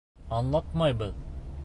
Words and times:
Аңлатмайбыҙ! 0.37 1.15